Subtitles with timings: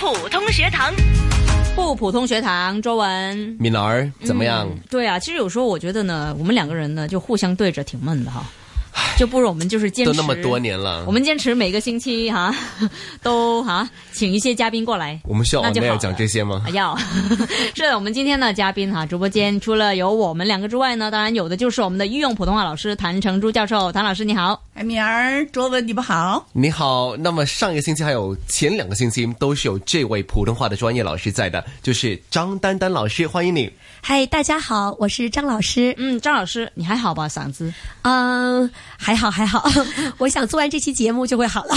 [0.00, 0.90] 普通学堂，
[1.76, 3.36] 不普通学堂，周文。
[3.60, 4.66] 敏儿怎么样？
[4.88, 8.42] 对啊，其实有时候我觉得呢，我们两个人呢就互相对着挺闷的哈，
[9.18, 10.10] 就不如我们就是坚持。
[10.10, 12.54] 都那么多年了，我们坚持每个星期哈
[13.22, 15.20] 都哈请一些嘉宾过来。
[15.24, 16.64] 我们需要那就好了没有讲这些吗？
[16.72, 16.96] 要
[17.76, 23.92] 是的，我们今天的嘉宾哈，直播间除了有我们两个之外呢，当然有的就是我们的御用普通话老师谭成珠教授。
[23.92, 26.46] 谭老师你好，哎，敏儿、卓文，你们好。
[26.52, 33.70] 你好，那么上一个星期还有前两个星期都是有这位普通话的专业老师在的，就是张丹丹老师，欢迎你。
[34.02, 35.94] 嗨，大家好，我是张老师。
[35.98, 37.28] 嗯，张老师你还好吧？
[37.28, 39.70] 嗓子嗯、还好还好，
[40.18, 41.74] 我想做完这期节目就会好了。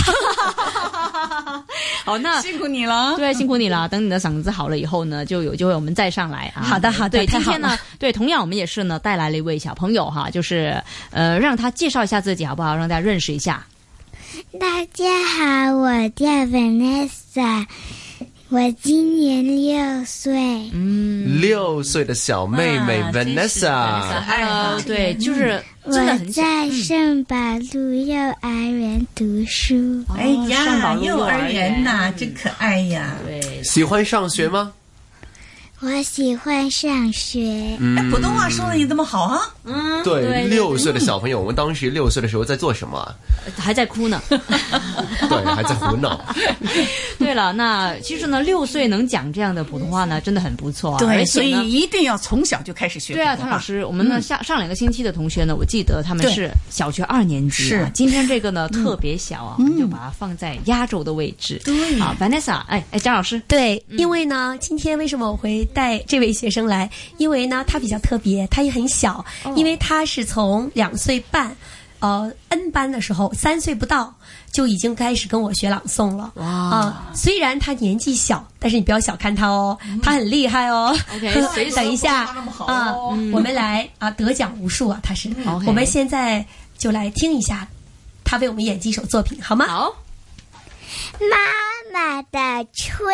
[2.05, 3.15] 好，那辛苦你了。
[3.15, 3.87] 对，辛苦你了。
[3.87, 6.61] 等你的嗓子好了以后呢，就有机会我们再上来啊。
[6.61, 12.75] 好的好的对，太好今天呢，对，同样我们也是呢带来了一位小朋友哈，就是呃，让他介绍一下自己好不好？
[12.75, 13.65] 让大家认识一下。
[14.59, 17.65] 大家好，我叫 Vanessa，
[18.53, 20.31] 我今年六岁。
[20.73, 25.91] 嗯六岁的小妹妹 Vanessa，可爱哦对，就是我。
[26.31, 27.35] 在圣保
[27.73, 30.03] 路幼儿园读书。
[30.15, 33.15] 哎呀，上宝路幼儿园呐、嗯真可爱呀！
[33.25, 34.71] 对，喜欢上学吗？
[35.85, 37.75] 我喜欢上学。
[37.77, 39.41] 嗯哎，普通话说的你这么好啊？
[39.65, 43.13] 嗯，对，六岁的小朋友，我们当时六岁的时候在做什么啊？
[43.59, 44.21] 还在哭呢。
[44.29, 46.23] 对，还在胡闹。
[47.19, 50.99] 对了，那其实呢，六岁能讲这样的普通话呢，真的很不错啊。
[50.99, 53.13] 对，所以一定要从小就开始学。
[53.13, 57.91] 对啊，唐老，师，我们呢上上两个星期的同学呢，我记得他们是小学二年级啊是。
[57.93, 61.61] 今天这个呢特别小啊，我们就把它放在压轴的位置。
[61.65, 66.89] 对啊，Vanessa，哎哎，张老师，对，因为呢，今天为什么我会带这位学生来？
[67.17, 71.53] 因为呢，他比较特别，他也很小，因为他是从两岁半，
[71.99, 74.13] 呃，N 班的时候，三岁不到
[74.51, 76.31] 就已经开始跟我学朗诵了。
[76.35, 80.95] 哇啊、虽然他年纪小，但是你不要小看他哦，他很厉害哦。
[81.15, 81.33] OK，
[81.75, 82.23] 等一下
[82.65, 85.29] 啊、哦我们来啊，得奖无数啊，他是。
[85.65, 86.45] 我们现在
[86.77, 87.67] 就来听一下
[88.23, 89.65] 他为我们演几首作品，好吗？
[89.65, 89.95] 好，
[91.19, 91.37] 妈
[91.93, 93.07] 妈的春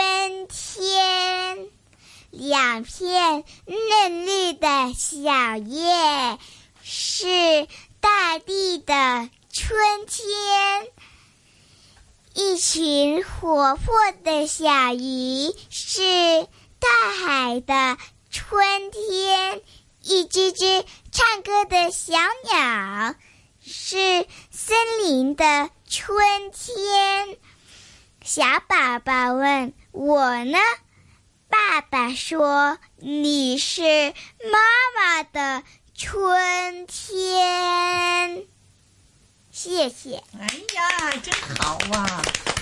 [0.50, 1.58] 天，
[2.32, 6.38] 两片嫩绿的小叶，
[6.84, 7.68] 是
[8.00, 10.88] 大地的春天。
[12.36, 16.48] 一群活泼的小鱼，是
[16.80, 16.90] 大
[17.26, 17.98] 海的
[18.30, 19.62] 春天。
[20.02, 22.14] 一只只唱歌的小
[22.52, 23.16] 鸟，
[23.62, 27.38] 是森林的春天。
[28.24, 30.58] 小宝宝问我呢，
[31.50, 34.60] 爸爸说你是妈
[34.96, 35.64] 妈的
[35.96, 38.44] 春天。
[39.52, 40.24] 谢谢。
[40.40, 40.46] 哎
[40.76, 42.22] 呀，真好啊！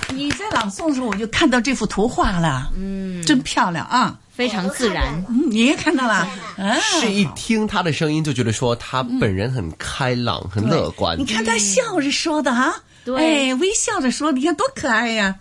[0.10, 4.18] 你在朗诵的时候，我就看到这幅图画了，嗯，真漂亮啊！
[4.32, 5.24] 非常自然。
[5.28, 6.14] 嗯，你也看到了，
[6.58, 11.26] 啊，是一听他的声音就觉得说他本人很开朗、很乐观你。
[11.26, 15.34] 看他笑着说的哈，对哎，微笑着说，你看多可爱呀！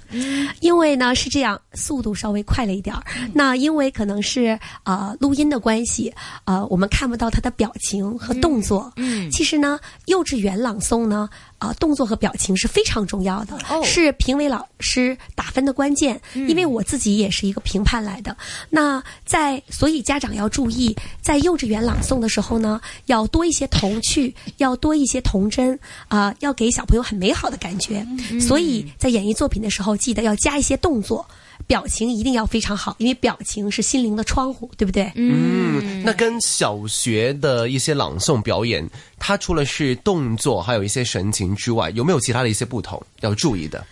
[0.60, 3.02] 因为呢是这样，速度稍微快了一点儿。
[3.34, 8.92] 那因为可能是呃录音的关系，呃我们看不到他的表情和动作。
[8.94, 11.28] 嗯其实呢，幼稚园朗诵呢，
[11.58, 16.20] 啊、动作和表情是非常重要的，哦是评委老师打分的关键。
[16.34, 18.36] 因为我自己也是一个评判来的。
[18.68, 25.78] 那在所以家长要注意，在幼稚园朗诵的时候呢，要多一些童趣，要多一些童真
[26.08, 28.06] 啊、要给小朋友很美好的感觉。
[28.40, 31.26] 所以在演绎作品的时候，记得要加一些动作。
[31.66, 35.10] 表情一定要非常好，因为表情是心灵的窗户，对不对？
[35.14, 43.84] 嗯，那跟小学的一些朗诵表演，它除了是动作，还有一些神情之外，有没有其他的一些不同要注意的？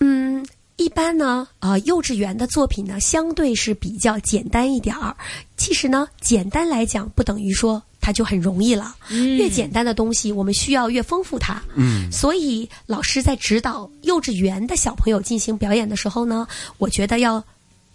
[0.00, 0.44] 嗯，
[0.76, 5.16] 一般呢，呃，幼稚园的作品呢，相对是比较简单一点儿。
[5.56, 8.94] 其实呢，简单来讲，不等于说它就很容易了。
[9.38, 11.62] 越简单的东西，我们需要越丰富它。
[11.74, 16.46] 嗯，所以老师在指导幼稚园的小朋友进行表演的时候呢，
[16.76, 17.42] 我觉得要。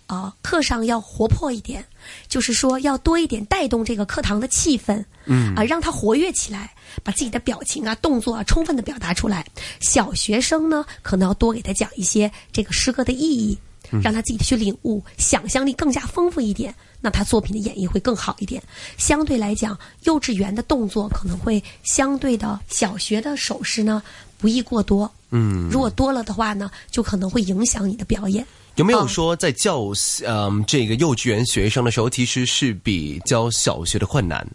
[0.10, 1.86] 啊、课上要活泼一点，
[2.28, 6.74] 就是说要多一点带动这个课堂的气氛，嗯啊、让他活跃起来，
[7.04, 9.46] 把自己的表情啊、动作啊充分的表达出来。
[9.80, 13.56] 小学生呢，可能要多给他讲一些这个诗歌的意义，
[14.02, 18.62] 让他自己去领悟，想象力更加丰富一点，那他作品的演绎会更好一点。
[18.98, 24.02] 相对来讲，幼稚园的动作可能会相对的，小学的手势呢
[24.38, 25.12] 不宜过多。
[25.32, 28.46] 嗯，如果多了的话呢，就可能会影响你的表演。
[28.76, 29.92] 有没有说在教
[30.26, 34.48] 嗯这个幼稚园学生的时候，其实是比教小学的困难？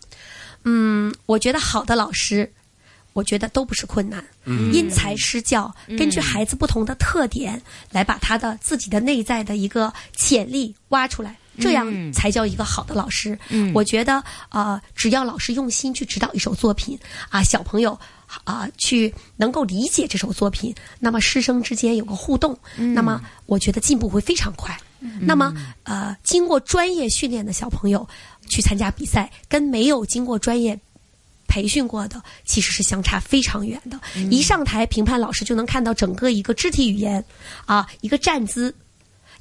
[0.65, 2.51] 嗯，我觉得好的老师，
[3.15, 4.23] 我觉得都不是困难。
[4.75, 11.35] 因材施教，根据孩子不同的特点，来把他的自己的内在的一个潜力挖出来。
[11.57, 13.39] 这样才叫一个好的老师。
[13.49, 16.99] 嗯我觉得，呃，只要老师用心去指导一首作品，
[17.31, 17.97] 啊，小朋友
[18.43, 24.77] 啊、去能够理解这首作品，那么师生之间有个互动，那么我觉得进步会非常快。
[25.21, 28.05] 那么，呃，经过专业训练的小朋友
[28.49, 30.77] 去参加比赛，跟没有经过专业
[31.55, 33.97] 培训过的，其实是相差非常远的。
[34.29, 37.25] 一上台，评判老师就能看到整个一个肢体语言，
[37.65, 38.75] 啊，一个站姿，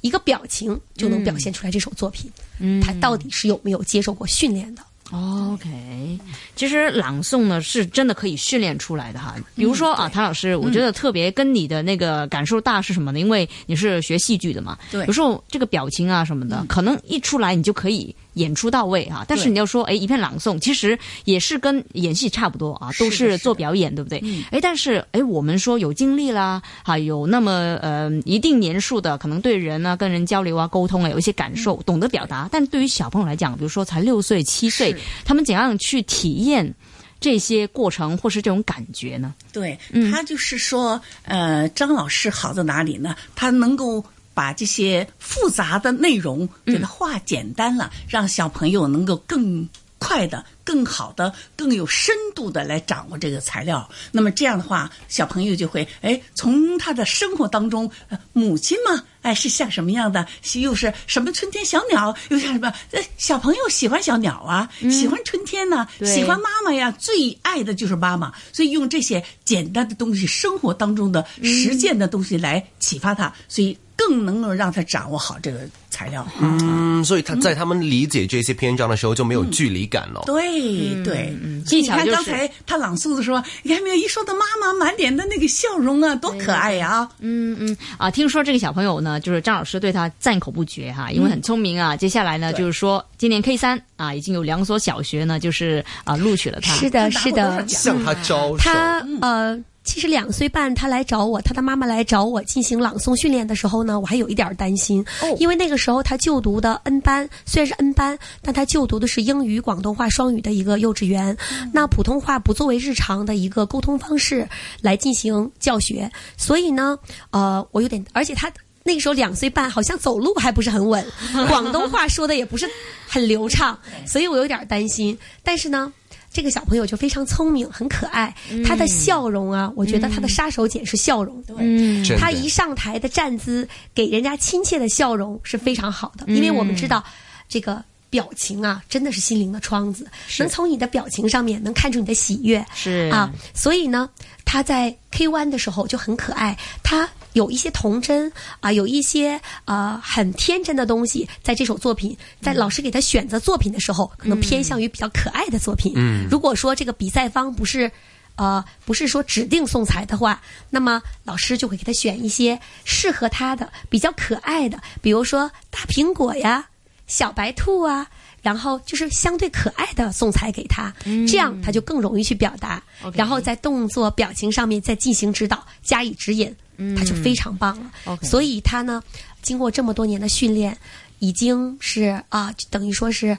[0.00, 2.30] 一个表情，就能表现出来这首作品，
[2.60, 2.80] 嗯。
[2.80, 4.82] 他到底是有没有接受过训练的。
[5.10, 6.18] OK，
[6.54, 9.34] 其实朗诵呢是真的可以训练出来的哈。
[9.56, 13.18] 比如说啊，谭老师，我觉得特别跟你的那个感受大是什么呢？
[13.18, 15.04] 因为你是学戏剧的嘛，对。
[15.06, 19.24] 有时候这个表情啊什么的，可能一出来你就可以演出到位啊。
[19.26, 24.22] 但是你要说，哎，一片朗诵，其实也是跟演戏差不多啊，都是做表演，对不对？
[24.50, 32.48] 哎，但是哎，我们说有经历啦，啊，有那么呃一定年数的，可能对人啊、跟人交流啊、沟通啊有一些感受，懂得表达。
[32.52, 34.94] 但对于小朋友来讲，比如说才六岁、七岁，
[35.24, 36.74] 他们怎样去体验
[37.20, 39.34] 这些过程或是这种感觉呢？
[39.52, 43.16] 对嗯他就是说，呃，张老师好在哪里呢？
[43.34, 44.04] 他能够
[44.34, 49.68] 把这些复杂的内容给它化简单了，让小朋友能够更
[50.04, 53.88] 快的、更好的、更有深度的来掌握这个材料。
[54.12, 60.26] 那么这样的话，小朋友就会哎，从他的生活当中，呃母亲嘛，哎是像什么样的？
[60.42, 62.70] 是又是什么春天小鸟，又像什么？
[62.90, 68.30] 呃，小朋友喜欢小鸟啊，喜欢春天呢、对喜欢妈妈呀，最爱的就是妈妈。
[68.52, 75.60] 所以用这些简单的东西，生活当中的实践的东西来启发他，所以更能够让他掌握好这个
[75.94, 76.26] 材料。
[76.40, 80.22] 嗯，所以他在他们理解这些篇章的时候就没有距离感了。
[80.26, 83.94] 对对，嗯所以你看技巧就是刚才他朗诵的时候，你看没有？
[83.94, 87.08] 一说到妈妈，满脸的那个笑容啊，多可爱呀、啊！
[87.20, 91.96] 嗯嗯啊，听说这个小朋友呢，就是张老师对他赞口不绝哈，因为很聪明啊。
[91.96, 96.74] 接下来呢，就是说今年 K 三啊，已经有两所小学呢，就是啊录取了他。
[96.74, 105.04] 是的，是的，向他招手，他呃，其实两岁半他来找我，他的妈妈来找我进行朗诵训练的时候呢，我还有一点儿担心，
[105.38, 111.36] 因为那个时候他就读的 N 班，虽然是 N 班，但他就读的是英语、广东话双语的一个幼稚园，
[111.72, 114.48] 那普通话不作为日常的一个沟通方式
[114.80, 116.98] 来进行教学，所以呢，
[117.30, 118.50] 呃，我有点，而且他。
[118.84, 121.04] 那个时候两岁半，好像走路还不是很稳，
[121.48, 122.68] 广东话说的也不是
[123.08, 125.18] 很流畅，所以我有点担心。
[125.42, 125.92] 但是呢，
[126.30, 128.34] 这个小朋友就非常聪明，很可爱，
[128.64, 131.42] 他的笑容啊，我觉得他的杀手锏是笑容。
[131.58, 137.02] 嗯真的他一上台的站姿，给人家亲切的笑容是非常好的，因为我们知道
[137.48, 137.82] 这个。
[138.14, 140.06] 表情啊，真的是心灵的窗子，
[140.38, 143.10] 能从你的表情上面能看出你的喜悦，是。
[143.12, 144.08] 啊，所以呢，
[144.44, 148.30] 他在 K one 的时候就很可爱，他有一些童真
[148.60, 155.94] 啊，有一些呃很天真的东西，在这首作品，在老师给他选择作品的时候，可能偏向于比较可爱的作品。
[155.96, 156.28] 嗯。
[156.30, 157.90] 如果说这个比赛方不是。
[158.36, 166.66] 呃，不是说指定送材的话，那么老师就会给他选一些适合他的、比较可爱的，比如说大苹果呀、
[167.06, 168.06] 小白兔啊，
[168.42, 170.92] 然后就是相对可爱的送材给他，
[171.28, 172.82] 这样他就更容易去表达。
[173.12, 176.54] 然后在动作、表情上面再进行指导，加以指引，
[176.96, 178.18] 他就非常棒了。
[178.22, 179.02] 所以他呢，
[179.42, 180.76] 经过这么多年的训练，
[181.18, 183.36] 已经是啊、等于说是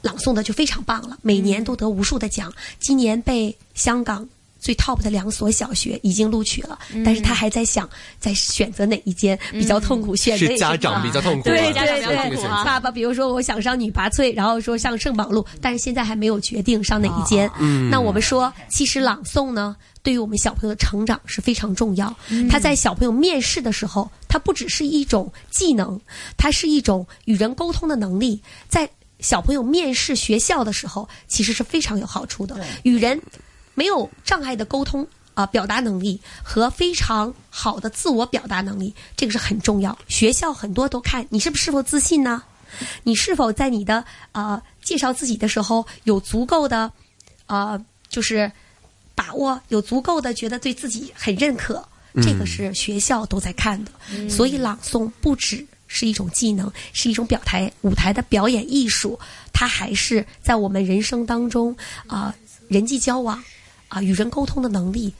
[0.00, 2.52] 朗诵的就非常棒了，每年都得无数的奖。
[2.80, 4.26] 今年被香港
[4.62, 7.90] 最 top 的两所小学已经录取了，但是他还在想，
[8.20, 17.50] 在选择哪一间比较痛苦，选择家长比较痛苦啊，对家长比较对对痛苦啊，爸爸，比如说我想上女拔萃，然后说上圣保路，但是现在还没有决定上哪一间。
[17.90, 22.14] 那我们说，其实朗诵呢，对于我们小朋友的成长是非常重要。
[22.48, 26.00] 他在小朋友面试的时候，它不只是一种技能，
[26.36, 28.88] 它是一种与人沟通的能力，在。
[29.20, 32.56] 小朋友面试学校的时候，其实是非常有好处的。
[32.82, 33.16] 与人
[33.74, 39.96] 没有障碍的沟通啊、表达能力和非常好的自我表达能力，这个是很重要。
[40.06, 42.42] 学校很多都看你是不是否自信呢？
[43.02, 46.90] 你是否在你的呃介绍自己的时候有足够的
[47.46, 48.50] 呃就是
[49.14, 51.82] 把握，有足够的觉得对自己很认可，
[52.22, 53.92] 这个是学校都在看的。
[54.28, 59.18] 所以朗诵不止是一种技能，是一种表台舞台的表演艺术，
[59.52, 61.74] 它还是在我们人生当中
[62.06, 62.34] 啊、
[62.68, 63.42] 人际交往
[63.92, 65.12] 啊、与人沟通的能力，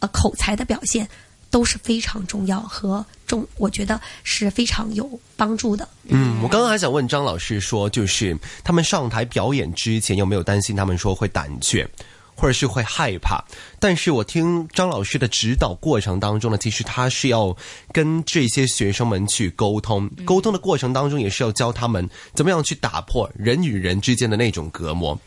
[0.00, 1.08] 呃口才的表现
[1.50, 5.88] 都是非常重要和重，我觉得是非常有帮助的。
[6.04, 11.88] 嗯，我刚刚还想问张老师说，就是他们上台表演之前有没有担心他们说会胆怯，
[12.36, 13.42] 或者是会害怕。
[13.80, 17.56] 但是我听张老师的指导过程当中呢，其实他是要
[17.92, 25.18] 跟这些学生们去沟通，沟通的过程当中也是要教他们怎么样去打破人与人之间的那种隔膜。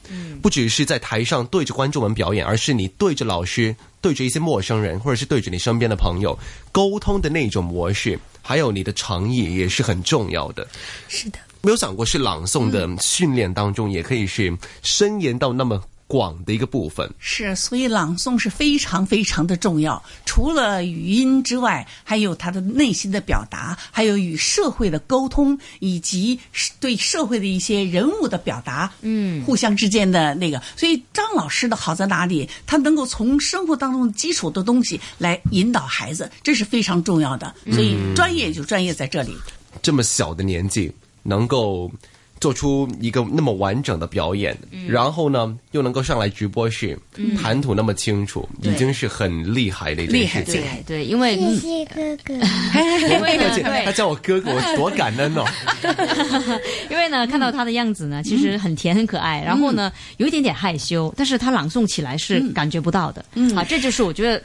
[0.41, 6.37] 不只是在台上对着观众们表演，而是你对着老师、对着一些陌生人，或者是对着你身边的朋友
[6.71, 10.65] 沟通的那种模式，还有你的诚意也是很重要的。
[11.07, 17.07] 是的，没有想过是朗诵的训练当中，也可以是深研到那么广的一个部分。
[17.19, 20.03] 是，所以朗诵是非常非常的重要。
[20.25, 26.39] 除了语音之外，还有他的内心的表达，还有与社会的沟通，以及
[26.79, 30.59] 对社会的一些人物的表达，嗯，互相之间的那个。
[30.75, 32.49] 所以张老师的好在哪里？
[32.65, 37.53] 他能够从生活当中基础的东西来引导孩子，这是非常重要的。
[37.71, 39.37] 所以专业就专业在这里。
[39.83, 41.91] 这么小的年纪能够
[42.39, 46.97] 做出一个那么完整的表演，然后呢又能够上来直播室，
[47.41, 50.61] 谈吐那么清楚，已经是很厉害的一件厉害事情。
[50.61, 52.33] 对对，因为谢谢哥哥。
[53.09, 53.37] 因为
[53.85, 55.43] 他，叫我哥哥，我多感恩哦！
[56.89, 63.23] 因为呢，看到他的样子呢，其实很甜很可爱，然后呢，有一点点害羞，但是他朗诵起来是感觉不到的。
[63.35, 64.41] 嗯，啊，这就是我觉得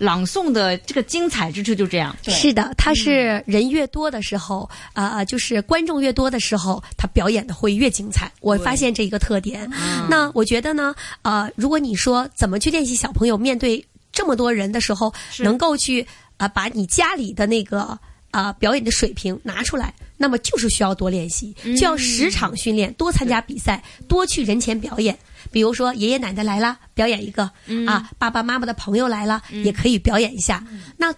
[0.00, 2.16] 朗诵的这个精彩之处就这样。
[2.24, 8.32] 是的，他是人越多的时候，啊、就是观众越多的时候，他表演的会越精彩。
[8.40, 9.70] 我发现这一个特点。
[10.08, 16.06] 那我觉得呢，呃，如果你说怎么去练习小朋友面对这么多人的时候，能够去
[16.38, 17.98] 啊、把你家里的那个
[18.30, 19.92] 啊、表演的水平拿出来，
[20.22, 25.18] 那么就是需要多练习，就要时常训练，多参加比赛，多去人前表演。
[25.50, 27.44] 比如说爷爷奶奶来了，表演一个、
[27.86, 30.62] 啊；爸爸妈妈的朋友来了，也可以表演一下。
[30.98, 31.10] 那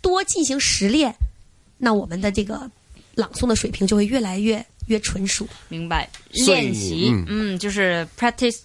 [0.00, 1.14] 多进行实练，
[1.78, 2.68] 那我们的这个
[3.14, 5.46] 朗诵的水平就会越来越越纯熟。
[5.68, 8.58] 明白，练习，嗯嗯，就是 practice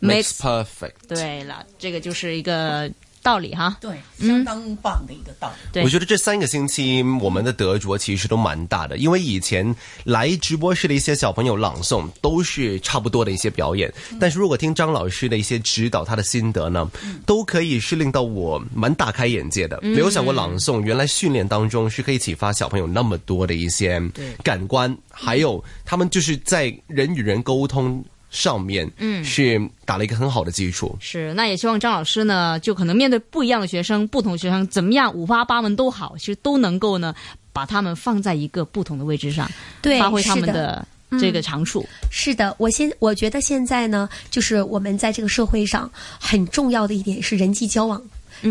[0.00, 0.38] makes。
[0.38, 0.94] perfect。
[1.06, 2.90] 对了，这个就是一个
[3.22, 3.76] 道理哈。
[3.80, 5.54] 对，相当棒的一个道理。
[5.72, 5.82] 对。
[5.84, 9.74] 我觉得这三个星期我们的得着其实都蛮大的，因为以前
[10.04, 16.90] 来直播室的一些小朋友朗诵都是差不多的一些表演，但是如果听张老师的一些指导，他的心得呢，
[17.24, 19.78] 都可以是令到我蛮大开眼界的。
[19.82, 24.02] 没有想过朗诵原来训练当中是可以启发小朋友那么多的一些
[24.42, 30.96] 感官，还有他们就是在人与人沟通上面，嗯，是打了一个很好的基础。
[30.98, 37.14] 是，那也希望张老师呢，就可能面对不一样的学生、不同学生，怎么样五花八门都好，其实都能够呢，
[37.52, 39.48] 把他们放在一个不同的位置上，
[39.82, 41.86] 对发挥他们的的这个长处。
[42.10, 48.02] 是的，我现我觉得现在呢，就是我们在这个社会上很重要的一点是人际交往。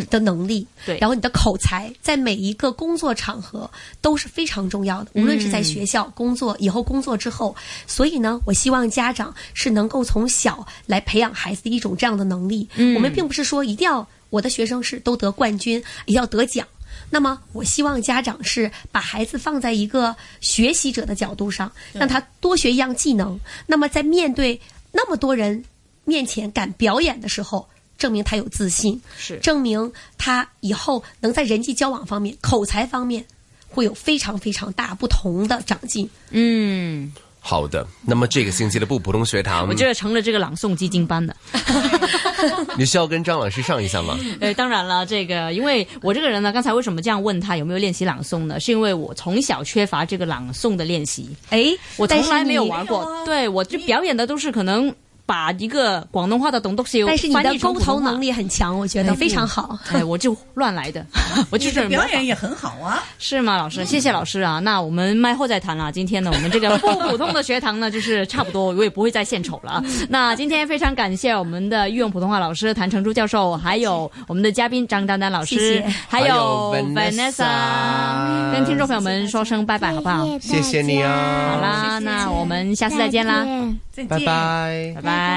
[0.10, 3.70] 的能力，对然后你的口才，在每一个工作场合
[4.02, 7.56] 都是非常重要的，无论是在学校、工作，以后工作之后。
[7.88, 12.68] 所以呢，我希望家长是能够从小来培养孩子的一种这样的能力。
[12.96, 16.66] 我们并不是说一定要我的学生是都得冠军，也要得奖。
[17.10, 23.38] 那么，我希望家长是把孩子放在一个学习者的角度上，让他多学一样技能。
[23.68, 24.60] 那么，在面对
[24.94, 25.62] 那么多人
[26.06, 27.68] 面前敢表演的时候，
[28.02, 33.24] 证明他有自信，是证明他以后能在人际交往方面、口才方面
[33.70, 36.10] 会有非常非常大不同的长进。
[36.32, 41.36] 嗯，好的，那么这个星期的不普通学堂，我觉得成了这个朗诵基金班的。
[42.76, 44.18] 你需要跟张老师上一下吗？
[44.42, 48.60] 呃，当然了，这个因为我这个人呢，刚才为什么这样问他有没有练习朗诵呢？
[48.60, 51.68] 是因为我从小缺乏这个朗诵的练习，哎，
[51.98, 53.24] 我从来没有玩过。
[53.26, 54.92] 对我就表演的都是可能
[55.32, 58.20] 把一个广东话的董督秀，但是你的沟通能。
[58.20, 59.80] 力很强，我觉得非常好。
[59.94, 61.04] 哎，我就乱来的，
[61.50, 63.02] 我就是表演也很好啊。
[63.18, 63.56] 是吗？
[63.56, 64.60] 老师，谢谢老师啊。
[64.60, 65.90] 那我们麦后再谈了。
[65.92, 69.82] 今天呢，我们这个不普通的学堂呢，就是差不多，我也不会再献丑了。
[70.10, 80.28] 那今天非常感谢我们的御用普通话老师谭成珠教授，还有我们的嘉宾张丹丹老师，谢谢还有 Vanessa 跟听众朋友们说声拜拜，好不好？
[80.40, 83.44] 谢谢你啊好啦，那我们下次再见啦，
[83.92, 85.21] 再见再见拜拜拜拜。